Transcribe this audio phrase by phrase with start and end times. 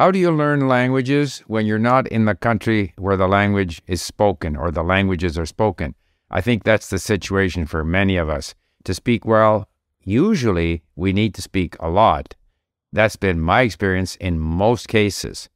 [0.00, 4.00] How do you learn languages when you're not in the country where the language is
[4.00, 5.94] spoken or the languages are spoken?
[6.30, 8.54] I think that's the situation for many of us.
[8.84, 9.68] To speak well,
[10.02, 12.34] usually we need to speak a lot.
[12.90, 15.50] That's been my experience in most cases.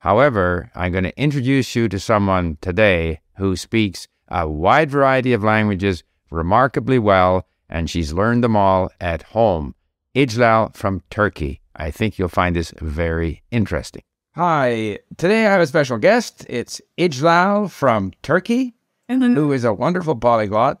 [0.00, 5.42] However, I'm going to introduce you to someone today who speaks a wide variety of
[5.42, 9.74] languages remarkably well, and she's learned them all at home.
[10.16, 11.60] Iclal from Turkey.
[11.76, 14.02] I think you'll find this very interesting.
[14.34, 16.46] Hi, today I have a special guest.
[16.48, 18.74] It's Iclal from Turkey,
[19.08, 20.80] who is a wonderful polyglot,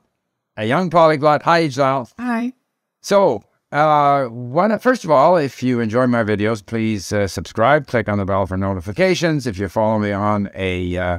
[0.56, 1.42] a young polyglot.
[1.42, 2.10] Hi, Iclal.
[2.18, 2.54] Hi.
[3.02, 8.08] So, uh, one, first of all, if you enjoy my videos, please uh, subscribe, click
[8.08, 9.46] on the bell for notifications.
[9.46, 11.18] If you follow me on a uh,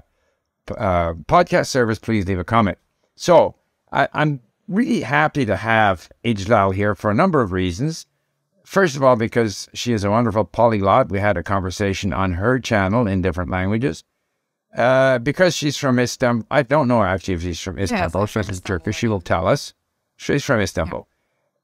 [0.75, 2.79] uh, podcast service, please leave a comment.
[3.15, 3.55] So,
[3.91, 8.05] I, I'm really happy to have Iclal here for a number of reasons.
[8.65, 11.09] First of all, because she is a wonderful polyglot.
[11.09, 14.03] We had a conversation on her channel in different languages.
[14.75, 16.45] Uh, because she's from Istanbul.
[16.51, 18.27] I don't know actually if she's from Istanbul.
[18.35, 18.97] Yes, she's Turkish.
[18.97, 19.73] She will tell us.
[20.17, 21.07] She's from Istanbul.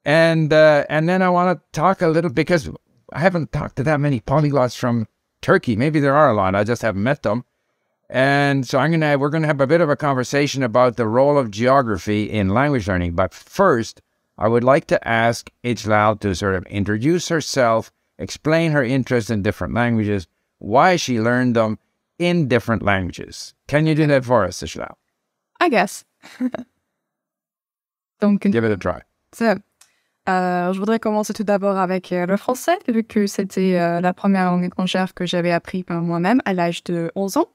[0.06, 2.69] And uh, and then I want to talk a little because
[3.11, 5.08] I haven't talked to that many polyglots from
[5.41, 5.75] Turkey.
[5.75, 6.56] Maybe there are a lot.
[6.56, 7.45] I just haven't met them.
[8.14, 11.36] And so I'm gonna we're gonna have a bit of a conversation about the role
[11.36, 13.14] of geography in language learning.
[13.16, 14.02] But first,
[14.38, 19.41] I would like to ask Iclal to sort of introduce herself, explain her interest in
[19.41, 20.28] different languages,
[20.59, 21.80] why she learned them
[22.19, 23.56] in different languages.
[23.67, 24.94] Can you do that for us, Iclal?
[25.59, 26.06] I guess.
[28.22, 29.02] Donc, Give it a try.
[29.34, 29.58] ça,
[30.30, 34.14] euh, je voudrais commencer tout d'abord avec euh, le français, vu que c'était euh, la
[34.14, 37.50] première langue étrangère que j'avais appris par moi-même à l'âge de 11 ans.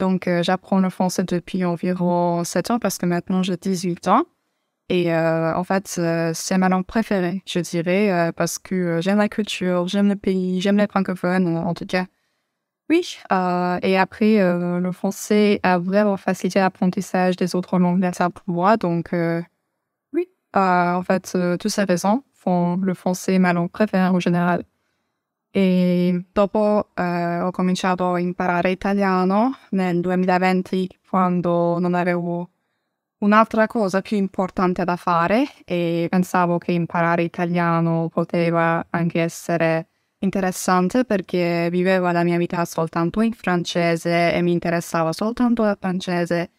[0.00, 4.24] Donc, euh, j'apprends le français depuis environ 7 ans parce que maintenant j'ai 18 ans.
[4.88, 9.28] Et euh, en fait, euh, c'est ma langue préférée, je dirais, parce que j'aime la
[9.28, 12.06] culture, j'aime le pays, j'aime les francophones, en tout cas.
[12.88, 18.76] Oui, et après, le français a vraiment facilité l'apprentissage des autres langues latines pour moi.
[18.76, 19.14] Donc,
[20.12, 24.64] oui, en fait, toutes ces raisons font le français ma langue préférée en général.
[25.52, 32.50] E dopo eh, ho cominciato a imparare italiano nel 2020 quando non avevo
[33.18, 39.88] un'altra cosa più importante da fare e pensavo che imparare italiano poteva anche essere
[40.20, 46.50] interessante perché vivevo la mia vita soltanto in francese e mi interessava soltanto il francese.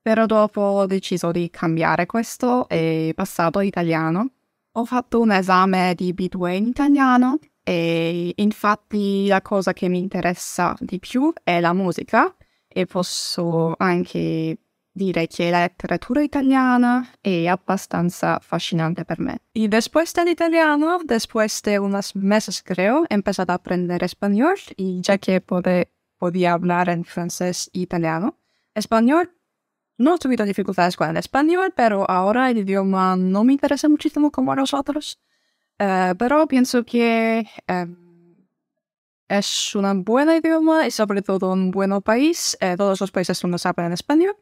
[0.00, 4.30] Però dopo ho deciso di cambiare questo e passato all'italiano.
[4.72, 7.38] Ho fatto un esame di B2 in italiano
[7.68, 12.34] e infatti la cosa che mi interessa di più è la musica
[12.66, 14.56] e posso anche
[14.90, 19.40] dire che la letteratura italiana è abbastanza affascinante per me.
[19.52, 24.00] Y después del italiano, después de unos he empezado a aprender
[24.76, 28.38] y ya que pude, podía hablar en francés e italiano,
[28.74, 29.28] español
[29.98, 34.30] no he tenido dificultades con el español, pero ahora el idioma no me interesa muchísimo
[34.30, 35.20] como a los otros.
[35.78, 37.86] Eh, pero pienso que eh,
[39.28, 42.56] es un buen idioma y sobre todo un buen país.
[42.60, 44.36] Eh, todos los países no saben español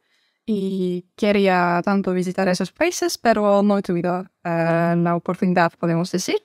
[0.47, 6.37] y quería tanto visitar esos países, pero no he tenido äh, la oportunidad, podemos decir.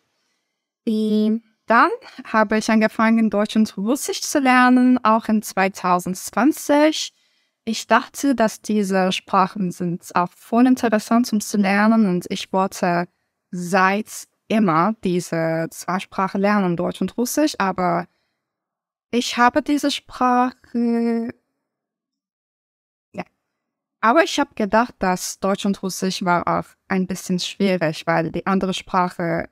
[0.86, 1.92] Y dann
[2.26, 7.14] habe ich angefangen, Deutsch und Russisch zu lernen, auch in 2020.
[7.64, 13.08] Ich dachte, dass diese Sprachen sind auch voll interessant, um zu lernen und ich wollte
[13.52, 18.08] seit immer diese zwei Sprachen lernen, Deutsch und Russisch, aber
[19.12, 21.34] ich habe diese Sprache
[24.04, 28.48] aber ich habe gedacht, dass Deutsch und Russisch war auch ein bisschen schwierig, weil die
[28.48, 29.48] andere Sprache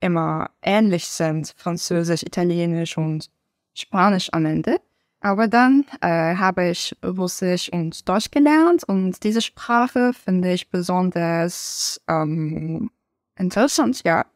[0.00, 3.30] immer ähnlich sind, Französisch, Italienisch und
[3.74, 4.80] Spanisch am Ende.
[5.20, 12.00] Aber dann äh, habe ich Russisch und Deutsch gelernt und diese Sprache finde ich besonders
[12.08, 12.90] ähm,
[13.38, 14.26] interessant, ja.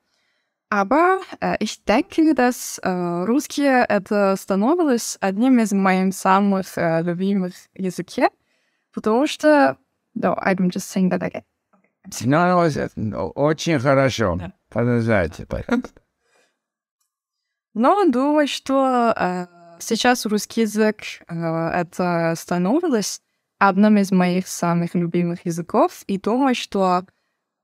[0.70, 7.52] Aber э, ich denke, dass э, русский это становилось одним из моих самых э, любимых
[7.74, 8.30] языков,
[8.92, 9.76] потому что...
[10.14, 11.44] No, I'm just saying that again.
[12.24, 14.36] No, no, очень хорошо.
[14.36, 14.52] Да.
[14.70, 15.46] Продолжайте.
[17.74, 19.46] Но думаю, что э,
[19.78, 23.20] сейчас русский язык э, это становилось
[23.58, 27.04] одним из моих самых любимых языков, и думаю, что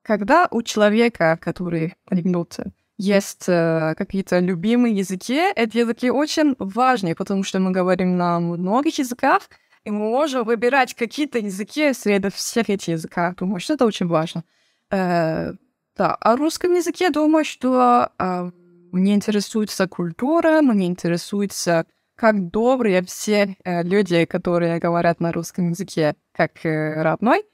[0.09, 2.61] когда у человека, который полиглот,
[2.97, 8.99] есть э, какие-то любимые языки, эти языки очень важны, потому что мы говорим на многих
[8.99, 9.43] языках,
[9.85, 13.35] и мы можем выбирать какие-то языки среди всех этих языков.
[13.37, 14.45] Думаю, что это очень важно.
[14.91, 15.53] Э,
[15.95, 18.51] да, о русском языке думаю, что э,
[18.93, 21.85] мне интересуется культура, мне интересуется,
[22.15, 27.45] как добрые все э, люди, которые говорят на русском языке, как э, родной.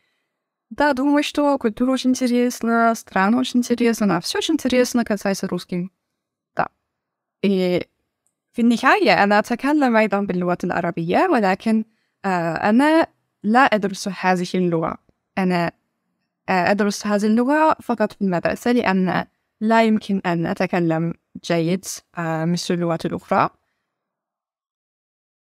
[0.73, 5.91] Да, думаю, что культура очень интересна, страна очень интересна, все очень интересно касается русским.
[6.55, 6.69] Да.
[7.43, 7.85] И
[8.53, 11.85] في النهاية أنا أتكلم أيضا باللغة العربية ولكن
[12.25, 13.07] أنا
[13.43, 14.97] لا أدرس هذه اللغة
[15.37, 15.71] أنا
[16.49, 19.25] أدرس هذه اللغة فقط في المدرسة لأن
[19.61, 21.13] لا يمكن أن أتكلم
[21.45, 21.85] جيد
[22.17, 23.49] مثل اللغات الأخرى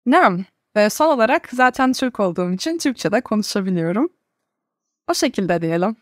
[0.06, 0.44] نعم
[0.76, 4.12] ve son olarak zaten Türk olduğum için Türkçe'de konuşabiliyorum.
[5.07, 5.95] O şekilde diyelim.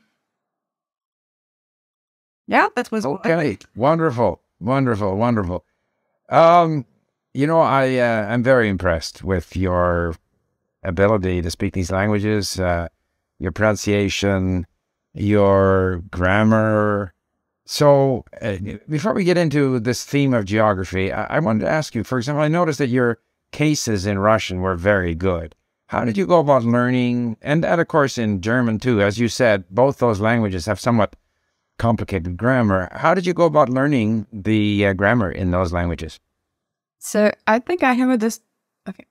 [2.47, 3.57] Yeah, that was okay.
[3.75, 5.63] Wonderful, wonderful, wonderful.
[6.29, 6.85] Um,
[7.33, 10.15] you know, I uh, I'm very impressed with your
[10.83, 12.87] ability to speak these languages, uh,
[13.39, 14.65] your pronunciation,
[15.13, 17.13] your grammar.
[17.65, 18.57] So, uh,
[18.87, 22.03] before we get into this theme of geography, I, I wanted to ask you.
[22.03, 23.17] For example, I noticed that your
[23.51, 25.55] cases in Russian were very good.
[25.87, 27.37] How did you go about learning?
[27.41, 29.01] And that, of course, in German too.
[29.01, 31.15] As you said, both those languages have somewhat
[31.77, 32.89] complicated grammar.
[32.91, 36.19] How did you go about learning the uh, grammar in those languages?
[36.99, 38.31] So I think I have a.
[38.89, 39.05] Okay.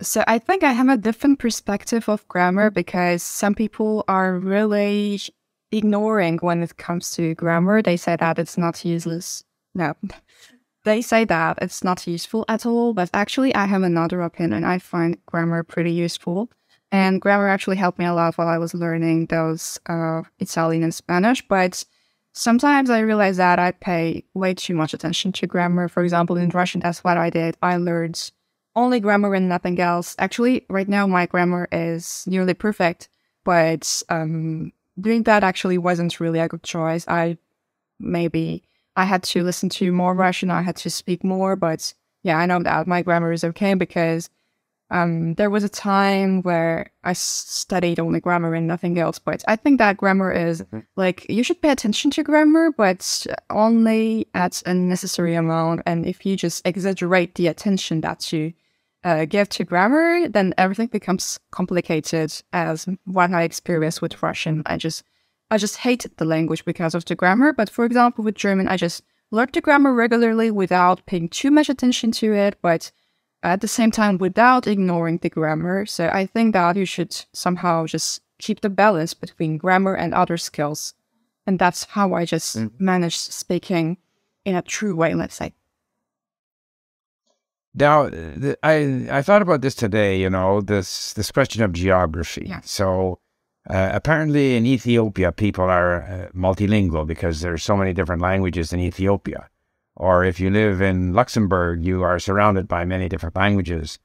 [0.00, 5.20] So I think I have a different perspective of grammar because some people are really
[5.70, 7.82] ignoring when it comes to grammar.
[7.82, 9.44] They say that it's not useless.
[9.74, 9.94] No,
[10.84, 12.94] they say that it's not useful at all.
[12.94, 14.64] But actually, I have another opinion.
[14.64, 16.50] I find grammar pretty useful.
[16.90, 20.94] And grammar actually helped me a lot while I was learning those uh, Italian and
[20.94, 21.46] Spanish.
[21.46, 21.84] But
[22.32, 25.88] sometimes I realize that I pay way too much attention to grammar.
[25.88, 27.56] For example, in Russian, that's what I did.
[27.62, 28.30] I learned
[28.74, 30.14] only grammar and nothing else.
[30.18, 33.08] Actually, right now my grammar is nearly perfect,
[33.44, 37.04] but um, doing that actually wasn't really a good choice.
[37.08, 37.38] I
[37.98, 38.62] maybe
[38.98, 40.50] I had to listen to more Russian.
[40.50, 44.28] I had to speak more, but yeah, I know that my grammar is okay because
[44.90, 49.54] um, there was a time where I studied only grammar and nothing else, but I
[49.54, 50.80] think that grammar is mm-hmm.
[50.96, 55.82] like you should pay attention to grammar, but only at a necessary amount.
[55.86, 58.52] And if you just exaggerate the attention that you
[59.04, 62.32] uh, give to grammar, then everything becomes complicated.
[62.52, 65.04] As what I experienced with Russian, I just
[65.50, 67.52] I just hated the language because of the grammar.
[67.52, 71.68] But for example, with German, I just learned the grammar regularly without paying too much
[71.68, 72.92] attention to it, but
[73.42, 75.86] at the same time without ignoring the grammar.
[75.86, 80.36] So I think that you should somehow just keep the balance between grammar and other
[80.36, 80.94] skills.
[81.46, 82.70] And that's how I just mm.
[82.78, 83.98] managed speaking
[84.44, 85.54] in a true way, let's say.
[87.74, 88.10] Now,
[88.62, 90.20] I I thought about this today.
[90.20, 92.46] You know, this this question of geography.
[92.48, 92.60] Yeah.
[92.64, 93.20] So,
[93.68, 98.80] uh, apparently, in Ethiopia, people are uh, multilingual because there's so many different languages in
[98.80, 99.50] Ethiopia.
[99.94, 103.98] Or if you live in Luxembourg, you are surrounded by many different languages.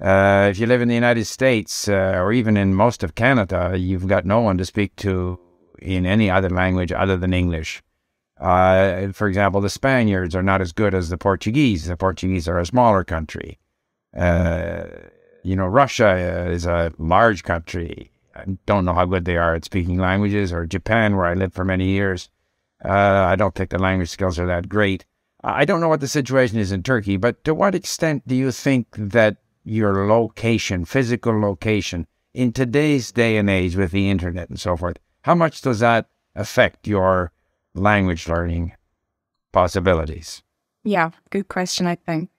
[0.00, 3.76] Uh, if you live in the United States uh, or even in most of Canada,
[3.78, 5.38] you've got no one to speak to
[5.80, 7.82] in any other language other than English.
[8.40, 11.86] Uh, for example, the Spaniards are not as good as the Portuguese.
[11.86, 13.58] The Portuguese are a smaller country.
[14.14, 18.10] You know, Russia is a large country.
[18.36, 20.52] I don't know how good they are at speaking languages.
[20.52, 22.28] Or Japan, where I lived for many years,
[22.84, 25.04] uh, I don't think the language skills are that great.
[25.42, 28.50] I don't know what the situation is in Turkey, but to what extent do you
[28.50, 34.60] think that your location, physical location, in today's day and age with the internet and
[34.60, 37.32] so forth, how much does that affect your
[37.74, 38.72] language learning
[39.52, 40.42] possibilities?
[40.84, 42.30] Yeah, good question, I think.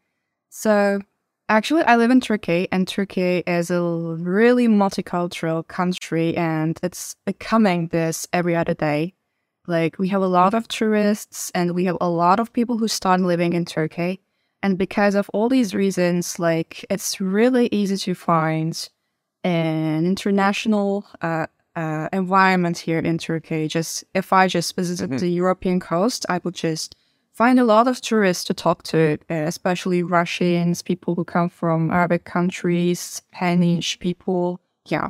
[0.50, 1.02] So,
[1.50, 7.88] actually, I live in Turkey, and Turkey is a really multicultural country, and it's becoming
[7.88, 9.14] this every other day.
[9.68, 12.88] Like we have a lot of tourists and we have a lot of people who
[12.88, 14.22] start living in Turkey.
[14.64, 18.90] And because of all these reasons, like it's really easy to find
[19.44, 23.68] an international uh, uh, environment here in Turkey.
[23.68, 25.20] Just if I just visited mm-hmm.
[25.20, 26.96] the European coast, I would just
[27.38, 31.92] find a lot of tourists to talk to, uh, especially Russians, people who come from
[31.92, 34.60] Arabic countries, Spanish people.
[34.88, 35.10] Yeah,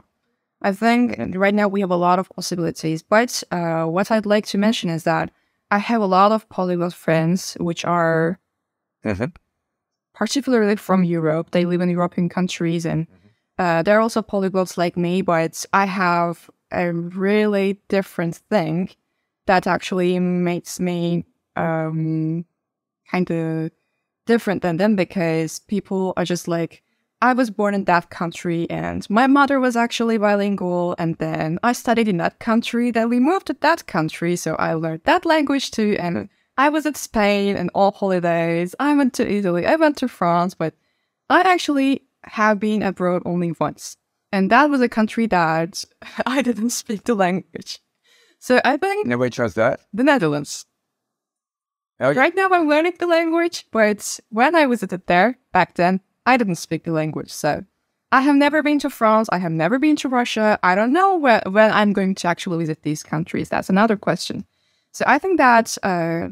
[0.62, 3.01] I think right now we have a lot of possibilities.
[3.01, 5.31] But uh, what I'd like to mention is that
[5.72, 8.39] I have a lot of polyglot friends, which are
[9.05, 9.31] mm-hmm.
[10.13, 11.51] particularly from Europe.
[11.51, 13.63] They live in European countries, and mm-hmm.
[13.63, 15.22] uh, they're also polyglots like me.
[15.22, 18.89] But I have a really different thing
[19.46, 21.24] that actually makes me
[21.58, 22.46] um,
[23.12, 23.72] kind of
[24.26, 26.84] different than them because people are just like
[27.22, 31.74] I was born in that country and my mother was actually bilingual and then I
[31.74, 35.72] studied in that country then we moved to that country so I learned that language
[35.72, 38.74] too and I was at Spain and all holidays.
[38.80, 39.66] I went to Italy.
[39.66, 40.74] I went to France, but
[41.30, 43.98] I actually have been abroad only once.
[44.32, 45.86] And that was a country that
[46.26, 47.80] I didn't speak the language.
[48.40, 49.82] So I think which was that?
[49.94, 50.66] the Netherlands.
[52.00, 52.13] Oh.
[52.13, 56.56] Right now I'm learning the language, but when I visited there back then, I didn't
[56.56, 57.32] speak the language.
[57.32, 57.63] So
[58.12, 59.27] I have never been to France.
[59.32, 60.60] I have never been to Russia.
[60.62, 63.50] I don't know where, when I'm going to actually visit these countries.
[63.50, 64.46] That's another question.
[64.92, 66.30] So I think that uh,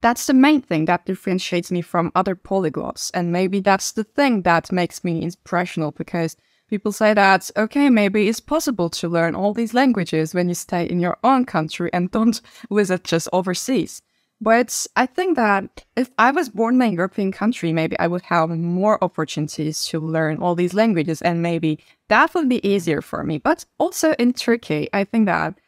[0.00, 3.10] that's the main thing that differentiates me from other polyglots.
[3.12, 6.36] And maybe that's the thing that makes me inspirational because
[6.68, 10.84] people say that, okay, maybe it's possible to learn all these languages when you stay
[10.84, 14.00] in your own country and don't visit just overseas.
[14.40, 18.22] But I think that if I was born in a European country, maybe I would
[18.22, 21.78] have more opportunities to learn all these languages and maybe
[22.08, 23.36] that would be easier for me.
[23.36, 25.58] But also in Turkey, I think that,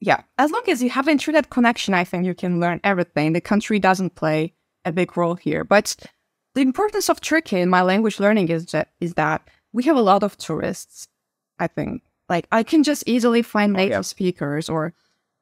[0.00, 3.32] yeah, as long as you have internet connection, I think you can learn everything.
[3.32, 4.54] The country doesn't play
[4.84, 5.62] a big role here.
[5.62, 5.94] But
[6.54, 10.02] the importance of Turkey in my language learning is that, is that we have a
[10.02, 11.06] lot of tourists,
[11.60, 12.02] I think.
[12.28, 14.00] Like I can just easily find oh, native yeah.
[14.00, 14.94] speakers or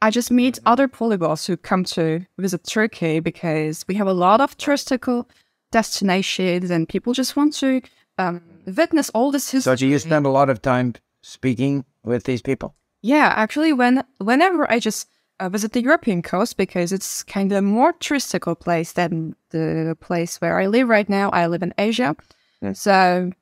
[0.02, 4.40] I just meet other polyglots who come to visit Turkey because we have a lot
[4.40, 5.26] of touristical
[5.72, 7.80] destinations and people just want to
[8.18, 9.72] um, witness all this history.
[9.72, 12.74] So, do you spend a lot of time speaking with these people?
[13.02, 17.64] Yeah, actually, when whenever I just uh, visit the European coast because it's kind of
[17.64, 21.30] more touristical place than the place where I live right now.
[21.30, 22.14] I live in Asia,
[22.60, 22.72] Yeah.
[22.74, 23.32] so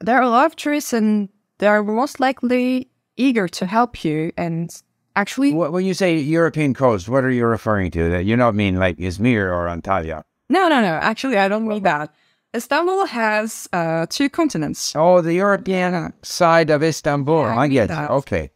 [0.00, 1.28] there are a lot of tourists, and
[1.58, 4.32] they are most likely eager to help you.
[4.38, 4.70] And
[5.20, 8.02] actually, When you say European coast, what are you referring to?
[8.12, 10.18] That you don't mean like Izmir or Antalya?
[10.56, 10.94] no, no, no.
[11.10, 12.08] Actually, I don't mean that.
[12.56, 14.94] Istanbul has uh, two continents.
[14.96, 17.42] Oh, the European side of Istanbul.
[17.42, 18.10] Yeah, I I get that.
[18.10, 18.50] Okay.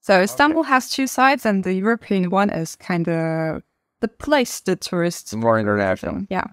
[0.00, 3.62] So Istanbul has two sides, and the European one is kind of
[4.00, 6.26] the place the tourists More international.
[6.30, 6.46] Yeah.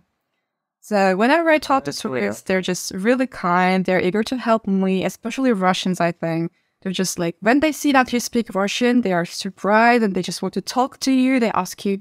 [0.82, 2.22] So whenever I talk to That's clear.
[2.22, 3.86] tourists, they're just really kind.
[3.86, 6.52] They're eager to help me, especially Russians, I think.
[6.82, 10.22] They're just like, when they see that you speak Russian, they are surprised and they
[10.22, 11.40] just want to talk to you.
[11.40, 12.00] They ask you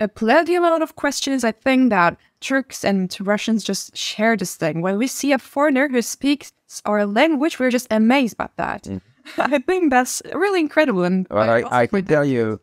[0.00, 1.44] a plenty amount of questions.
[1.44, 4.82] I think that Turks and Russians just share this thing.
[4.82, 6.52] When we see a foreigner who speaks
[6.84, 8.86] our language, we're just amazed by that.
[9.38, 11.04] I think that's really incredible.
[11.04, 12.60] And Well, I, I can tell you,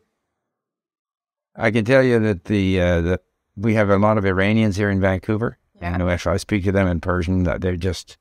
[1.56, 3.20] I can tell you that the uh, the
[3.56, 5.58] we have a lot of Iranians here in Vancouver.
[5.80, 5.94] Yeah.
[5.94, 8.16] And if I speak to them in Persian, that they're just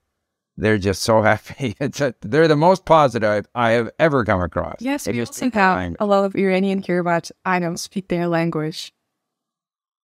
[0.57, 1.75] they're just so happy.
[1.79, 4.77] It's a, they're the most positive I have ever come across.
[4.79, 8.93] Yes, we also have a lot of Iranian here, but I don't speak their language.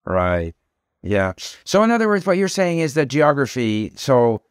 [0.04, 0.54] Right.
[1.02, 1.32] Yeah.
[1.64, 4.42] So in other words, what you're saying is that geography, so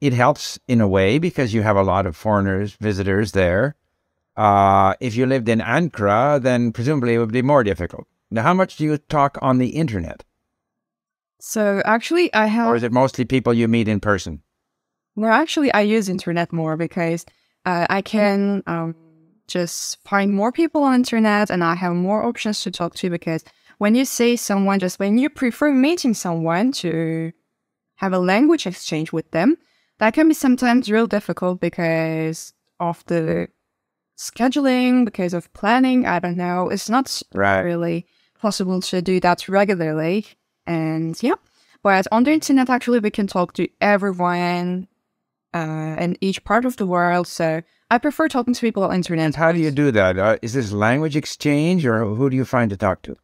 [0.00, 3.74] it helps in a way because you have a lot of foreigners, visitors there.
[4.36, 8.06] Uh, if you lived in Ankara, then presumably it would be more difficult.
[8.30, 10.24] Now, how much do you talk on the internet?
[11.40, 12.68] So actually, I have.
[12.68, 14.42] Or is it mostly people you meet in person?
[15.16, 17.24] No, actually, I use internet more because
[17.64, 18.94] uh, I can um,
[19.48, 23.10] just find more people on internet, and I have more options to talk to.
[23.10, 23.42] Because
[23.78, 27.32] when you see someone, just when you prefer meeting someone to
[27.96, 29.56] have a language exchange with them,
[29.98, 33.48] that can be sometimes real difficult because of the
[34.18, 36.06] scheduling, because of planning.
[36.06, 36.68] I don't know.
[36.68, 37.60] It's not Right.
[37.60, 38.06] really
[38.38, 40.26] possible to do that regularly.
[40.66, 41.36] And yeah,
[41.82, 44.88] but on the internet, actually, we can talk to everyone
[45.56, 47.26] uh, in each part of the world.
[47.26, 49.24] So I prefer talking to people on internet.
[49.26, 50.18] And how do you do that?
[50.18, 53.16] Uh, is this language exchange or who do you find to talk to?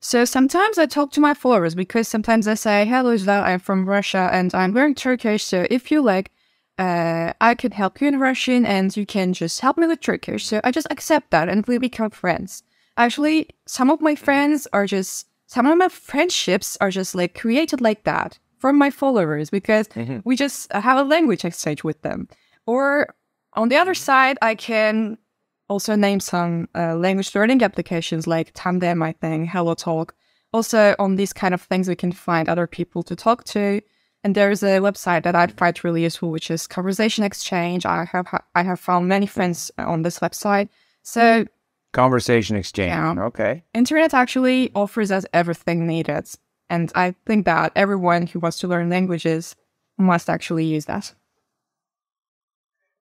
[0.00, 3.88] So sometimes I talk to my followers because sometimes I say, "Hello, Iclal, I'm from
[3.96, 5.42] Russia and I'm learning Turkish.
[5.44, 6.30] So if you like,
[6.78, 10.42] uh, I can help you in Russian and you can just help me with Turkish."
[10.46, 12.62] So I just accept that and we become friends.
[12.96, 17.80] Actually, some of my friends are just some of my friendships are just like created
[17.80, 20.18] like that from my followers because mm-hmm.
[20.24, 22.28] we just uh, have a language exchange with them.
[22.66, 23.14] Or
[23.52, 24.10] on the other mm-hmm.
[24.10, 25.18] side, I can
[25.68, 30.10] also name some uh, language learning applications like Tandem, I think, HelloTalk.
[30.52, 33.80] Also, on these kind of things, we can find other people to talk to.
[34.24, 37.86] And there's a website that I find really useful, which is Conversation Exchange.
[37.86, 40.68] I have I have found many friends uh, on this website.
[41.02, 41.46] So
[41.92, 42.90] Conversation exchange.
[42.90, 43.26] Yeah.
[43.26, 43.62] Okay.
[43.74, 46.26] internet actually offers us everything needed,
[46.68, 49.56] and I think that everyone who wants to learn languages
[49.98, 51.14] must actually use that.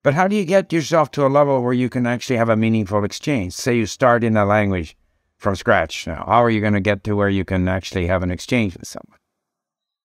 [0.04, 2.56] But how do you get yourself to a level where you can actually have a
[2.56, 3.54] meaningful exchange?
[3.54, 4.96] Say you start in a language
[5.38, 6.24] from scratch now.
[6.28, 8.88] How are you going to get to where you can actually have an exchange with
[8.88, 9.18] someone?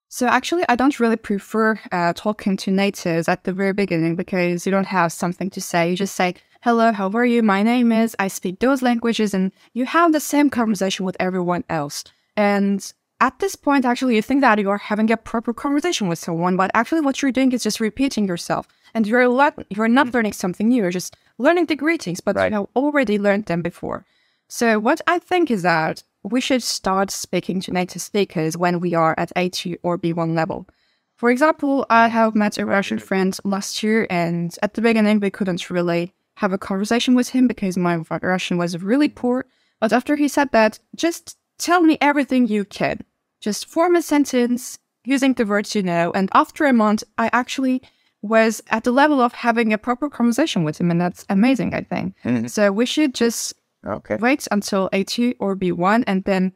[0.09, 4.67] So actually, I don't really prefer uh, talking to natives at the very beginning because
[4.67, 5.91] you don't have something to say.
[5.91, 7.43] You just say, "Hello, how are you?
[7.45, 11.63] My name is." I speak those languages, and you have the same conversation with everyone
[11.69, 12.03] else.
[12.37, 16.19] And at this point, actually, you think that you are having a proper conversation with
[16.19, 20.09] someone, but actually, what you're doing is just repeating yourself, and you're le- you're not
[20.09, 20.15] mm.
[20.15, 20.83] learning something new.
[20.83, 22.51] You're just learning the greetings, but Right.
[22.51, 24.05] you have already learned them before.
[24.49, 28.95] So what I think is that we should start speaking to native speakers when we
[28.95, 30.67] are at A2 or B1 level.
[31.15, 35.31] For example, I have met a Russian friend last year, and at the beginning, we
[35.31, 39.45] couldn't really have a conversation with him because my Russian was really poor.
[39.79, 43.01] But after he said that, just tell me everything you can.
[43.41, 46.13] Just form a sentence using the words you know.
[46.15, 47.83] And after a month, I actually
[48.23, 51.81] was at the level of having a proper conversation with him, and that's amazing, I
[51.83, 52.15] think.
[52.25, 52.47] Mm-hmm.
[52.49, 53.55] So we should just
[53.87, 54.17] Okay.
[54.17, 56.53] wait until A2 or B1 and then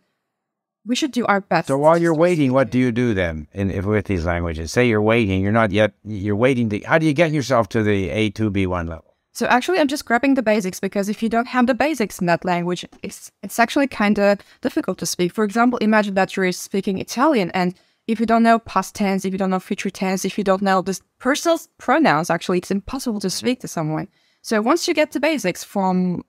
[0.86, 1.68] we should do our best.
[1.68, 4.70] So while you're waiting, what do you do then in, if with these languages?
[4.72, 7.82] Say you're waiting, you're not yet, you're waiting to, how do you get yourself to
[7.82, 9.13] the A2, B1 level?
[9.34, 12.26] So actually, I'm just grabbing the basics because if you don't have the basics in
[12.26, 15.32] that language, it's it's actually kind of difficult to speak.
[15.32, 17.74] For example, imagine that you're speaking Italian, and
[18.06, 20.62] if you don't know past tense, if you don't know future tense, if you don't
[20.62, 24.06] know the personal pronouns, actually, it's impossible to speak to someone.
[24.42, 26.24] So once you get the basics from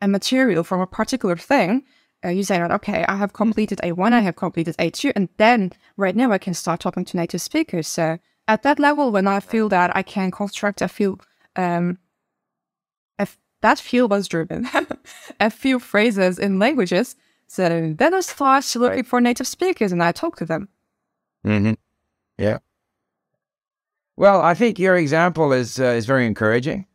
[0.00, 1.84] a material, from a particular thing,
[2.24, 5.70] uh, you say that okay, I have completed A1, I have completed A2, and then
[5.96, 7.86] right now I can start talking to native speakers.
[7.86, 11.18] So at that level, when I feel that I can construct a few
[11.54, 11.98] um,
[13.62, 14.68] that few was driven,
[15.40, 17.16] a few phrases in languages.
[17.46, 20.68] So then I start looking for native speakers and I talk to them.
[21.44, 21.74] Mm-hmm.
[22.38, 22.58] Yeah.
[24.16, 26.86] Well, I think your example is uh, is very encouraging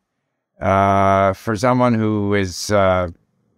[0.61, 3.09] uh, for someone who is uh,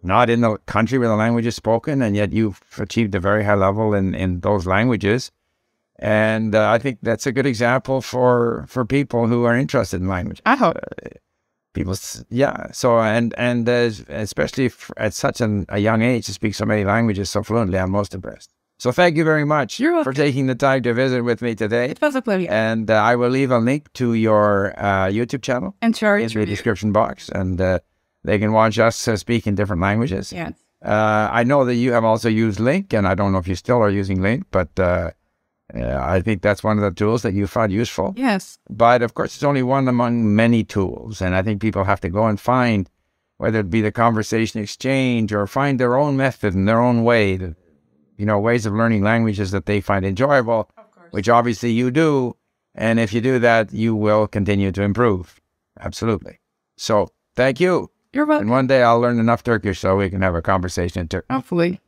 [0.02, 3.44] not in the country where the language is spoken, and yet you've achieved a very
[3.44, 5.30] high level in, in those languages.
[5.98, 10.08] And uh, I think that's a good example for for people who are interested in
[10.08, 10.40] language.
[10.46, 10.76] I hope.
[11.78, 11.96] People,
[12.28, 12.72] yeah.
[12.72, 16.84] So and and uh, especially at such an, a young age to speak so many
[16.84, 18.50] languages so fluently, I'm most impressed.
[18.80, 21.90] So thank you very much You're for taking the time to visit with me today.
[21.90, 22.48] It was a pleasure.
[22.48, 26.28] And uh, I will leave a link to your uh, YouTube channel and our in
[26.28, 27.78] the description box, and uh,
[28.24, 30.32] they can watch us uh, speak in different languages.
[30.32, 30.54] Yes.
[30.84, 33.56] Uh, I know that you have also used LingQ, and I don't know if you
[33.56, 34.70] still are using LingQ, but
[35.74, 38.14] uh, I think that's one of the tools that you found useful.
[38.16, 38.58] Yes.
[38.70, 42.08] But of course, it's only one among many tools, and I think people have to
[42.08, 42.88] go and find
[43.36, 47.36] whether it be the conversation exchange or find their own method and their own way,
[47.38, 47.54] to,
[48.16, 51.12] you know, ways of learning languages that they find enjoyable, Of course.
[51.12, 52.34] which obviously you do.
[52.74, 55.40] And if you do that, you will continue to improve.
[55.80, 56.40] Absolutely.
[56.76, 57.90] So thank you.
[58.12, 58.44] You're welcome.
[58.48, 61.30] And one day I'll learn enough Turkish so we can have a conversation in Turkish.
[61.30, 61.80] Hopefully.